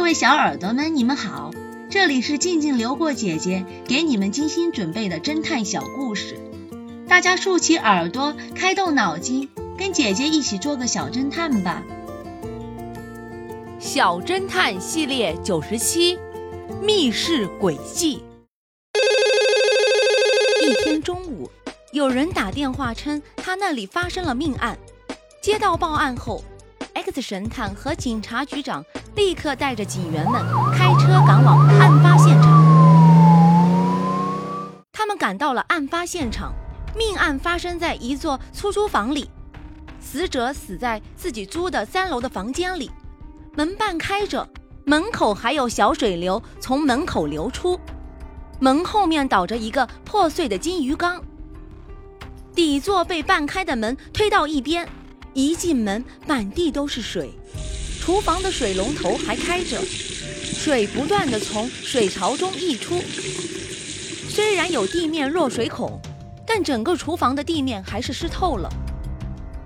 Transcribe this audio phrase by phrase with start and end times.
[0.00, 1.50] 各位小耳朵们，你们好，
[1.90, 6.40] 这里是静静流过姐姐给你们精心准备的侦探小故事，
[7.06, 11.82] 大家竖起耳朵，开动脑筋，跟姐姐一起做个小侦探吧。
[13.78, 16.18] 小侦探系列九十七，
[16.80, 18.24] 密室诡计。
[20.62, 21.48] 一天中午，
[21.92, 24.78] 有人打电话称他那里发生了命案，
[25.42, 26.42] 接到报案后。
[26.92, 28.84] X 神探和警察局长
[29.16, 30.42] 立刻带着警员们
[30.72, 32.64] 开车赶往案发现场。
[34.92, 36.52] 他们赶到了案发现场，
[36.96, 39.28] 命案发生在一座出租房里，
[40.00, 42.90] 死者死在自己租的三楼的房间里，
[43.56, 44.46] 门半开着，
[44.84, 47.78] 门口还有小水流从门口流出，
[48.58, 51.22] 门后面倒着一个破碎的金鱼缸，
[52.54, 54.88] 底座被半开的门推到一边。
[55.32, 57.32] 一进门，满地都是水，
[58.00, 59.78] 厨房的水龙头还开着，
[60.42, 63.00] 水不断的从水槽中溢出。
[64.28, 66.00] 虽然有地面落水孔，
[66.46, 68.68] 但整个厨房的地面还是湿透了。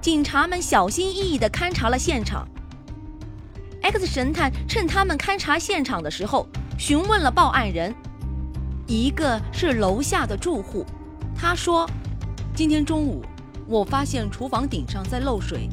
[0.00, 2.46] 警察们小心翼翼地勘察了现场。
[3.80, 6.46] X 神探趁他们勘察现场的时候，
[6.76, 7.94] 询问了报案人，
[8.86, 10.84] 一个是楼下的住户，
[11.36, 11.88] 他说
[12.54, 13.24] ：“今天中午。”
[13.66, 15.70] 我发现厨房顶上在漏水，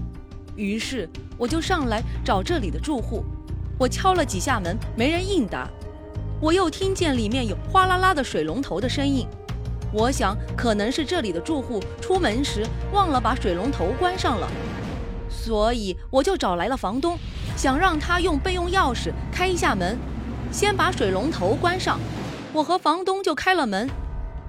[0.55, 1.09] 于是
[1.41, 3.23] 我就上来找这里的住户。
[3.79, 5.67] 我敲了几下门，没人应答。
[6.39, 9.25] 我又听见里面有哗啦啦的水龙头的声音，
[9.91, 14.47] 我想可能是这里的住户出门时忘了把水龙头关上了，
[15.31, 17.17] 所以我就找来了房东，
[17.57, 19.97] 想让他用备用钥匙开一下门，
[20.51, 21.99] 先把水龙头关上。
[22.53, 23.89] 我和房东就开了门，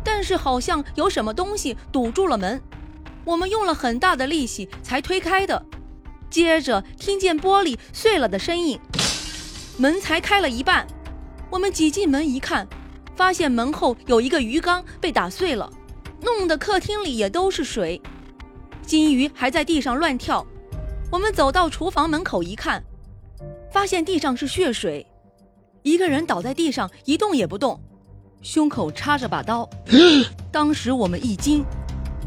[0.05, 2.61] 但是好像有什么东西堵住了门。
[3.25, 5.65] 我们用了很大的力气才推开的，
[6.33, 8.81] 接着听见玻璃碎了的声音，
[9.77, 10.87] 门才开了一半。
[11.51, 12.67] 我们挤进门一看，
[13.15, 15.71] 发现门后有一个鱼缸被打碎了，
[16.23, 18.01] 弄得客厅里也都是水，
[18.81, 20.45] 金鱼还在地上乱跳。
[21.11, 22.83] 我们走到厨房门口一看，
[23.71, 25.07] 发现地上是血水，
[25.83, 27.79] 一个人倒在地上一动也不动，
[28.41, 29.69] 胸口插着把刀。
[30.51, 31.63] 当时我们一惊。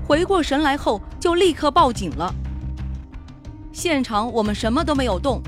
[0.07, 2.31] 回过神来后，就立刻报警了。
[3.75, 5.41] 现场我们什么都没有动，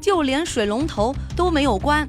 [0.00, 2.08] 就连水龙头都没有关。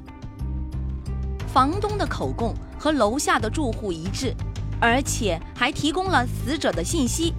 [1.46, 4.34] 房东的口供和楼下的住户一致，
[4.80, 7.34] 而且还提供了死者的信息。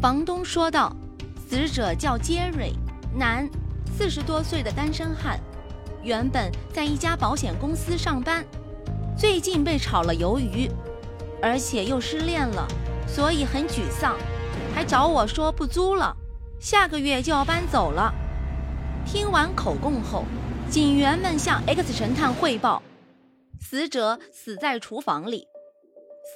[0.00, 0.94] 房东说道
[1.50, 2.72] ：“死者叫杰瑞，
[3.18, 3.50] 男，
[3.98, 5.36] 四十多岁的单身汉，
[6.04, 8.44] 原本在一家保险公司上班，
[9.18, 10.70] 最近被炒了鱿鱼，
[11.42, 12.64] 而且又失恋了。”
[13.08, 14.14] 所以很沮丧，
[14.72, 16.16] 还找我说不租了，
[16.60, 18.12] 下个月就要搬走了。
[19.06, 20.24] 听完口供后，
[20.68, 22.82] 警员们向 X 神探汇报：
[23.58, 25.48] 死者死在厨房里，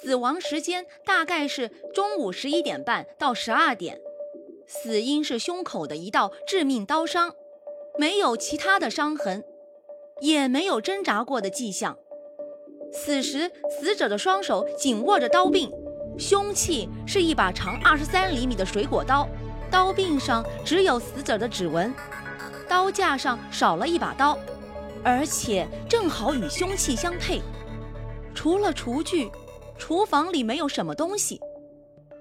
[0.01, 3.99] 死亡时间大概是中午十一点半到十二点，
[4.65, 7.31] 死因是胸口的一道致命刀伤，
[7.99, 9.43] 没有其他的伤痕，
[10.21, 11.95] 也没有挣扎过的迹象。
[12.91, 15.71] 此时，死者的双手紧握着刀柄。
[16.17, 19.27] 凶器是一把长二十三厘米的水果刀，
[19.69, 21.93] 刀柄上只有死者的指纹，
[22.67, 24.37] 刀架上少了一把刀，
[25.03, 27.41] 而且正好与凶器相配。
[28.33, 29.29] 除了厨具，
[29.77, 31.39] 厨房里没有什么东西，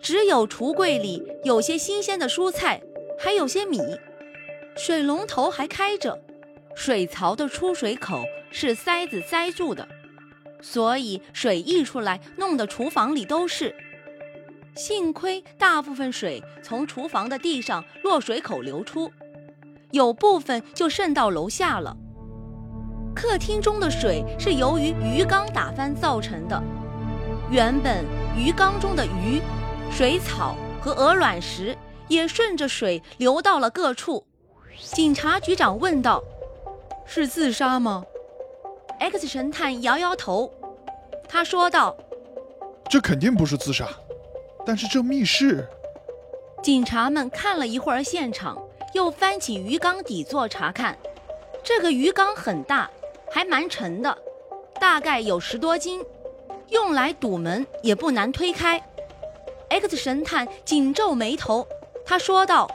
[0.00, 2.80] 只有橱柜里有些新鲜的蔬菜，
[3.18, 3.80] 还有些米。
[4.76, 6.20] 水龙头还开着，
[6.74, 9.86] 水槽的出水口是塞子塞住的，
[10.60, 13.74] 所以水溢出来，弄得厨房里都是。
[14.74, 19.10] 幸亏大部分水从厨房的地上落水口流出，
[19.92, 21.96] 有部分就渗到楼下了。
[23.14, 26.60] 客厅中的水是由于鱼缸打翻造成的。
[27.50, 28.04] 原本
[28.36, 29.40] 鱼缸中的鱼、
[29.92, 31.76] 水草和鹅卵石
[32.08, 34.26] 也顺着水流到了各处。
[34.76, 36.20] 警察局长问道
[37.06, 38.02] ：“是自杀吗
[38.98, 40.52] ？”X 神探摇摇头，
[41.28, 41.96] 他说道
[42.90, 43.88] ：“这肯定不是自杀。”
[44.66, 45.66] 但是这密室，
[46.62, 48.56] 警察们看了一会儿现场，
[48.94, 50.96] 又翻起鱼缸底座查看。
[51.62, 52.90] 这个鱼缸很大，
[53.30, 54.16] 还蛮沉的，
[54.80, 56.02] 大概有十多斤，
[56.70, 58.82] 用来堵门也不难推开。
[59.68, 61.66] X 神探紧皱眉头，
[62.04, 62.70] 他说道：“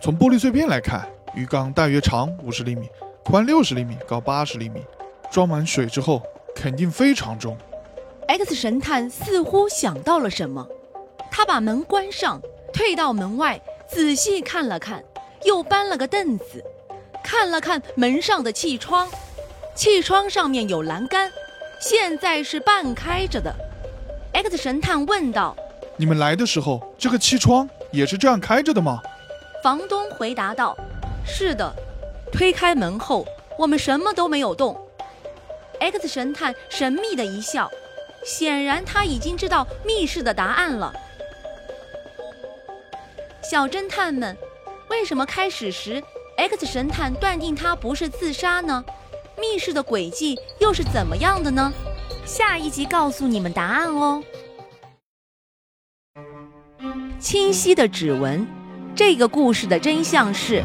[0.00, 2.88] 从玻璃碎片来看，鱼缸大约长五十厘米，
[3.24, 4.82] 宽六十厘米，高八十厘米，
[5.30, 6.22] 装满水之后
[6.54, 7.56] 肯定非常重。
[8.26, 10.66] ”X 神探似乎想到了什么。
[11.36, 12.40] 他把门关上，
[12.72, 15.02] 退到门外，仔细看了看，
[15.42, 16.62] 又搬了个凳子，
[17.24, 19.10] 看了看门上的气窗，
[19.74, 21.28] 气窗上面有栏杆，
[21.80, 23.52] 现在是半开着的。
[24.32, 25.56] X 神探问道
[25.98, 29.02] ：“你们来的时候，这个气窗也是这样开着的吗？”
[29.60, 30.76] 房东回答道
[31.26, 31.74] ：“是的。”
[32.30, 33.26] 推开门后，
[33.58, 34.80] 我们什么都没有动。
[35.80, 37.68] X 神探神秘的一笑，
[38.24, 40.94] 显然他已经知道密室的答案了。
[43.54, 44.36] 小侦探们，
[44.90, 46.02] 为什么开始时
[46.36, 48.84] X 神探断定他不是自杀呢？
[49.38, 51.72] 密室的轨迹又是怎么样的呢？
[52.24, 54.20] 下一集告诉你们答案哦。
[57.20, 58.44] 清晰的指纹，
[58.92, 60.64] 这个故事的真相是：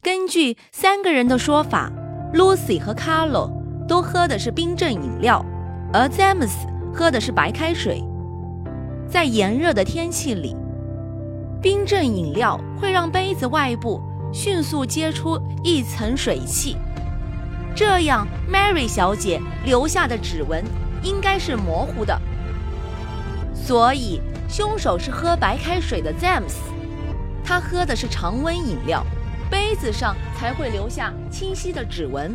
[0.00, 1.92] 根据三个人的说法
[2.32, 3.52] ，Lucy 和 Carlo
[3.86, 5.44] 都喝的是冰镇饮料，
[5.92, 6.52] 而 James
[6.94, 8.02] 喝的是白开水。
[9.06, 10.56] 在炎热的天气里，
[11.62, 14.00] 冰镇饮料会让杯子外部
[14.32, 16.76] 迅速结出一层水汽。
[17.76, 20.64] 这样，Mary 小姐留下的指纹
[21.02, 22.18] 应该是模糊的，
[23.54, 26.54] 所以凶手是喝白开水的 James，
[27.44, 29.04] 他喝的是常温饮料，
[29.50, 32.34] 杯子上才会留下清晰的指纹。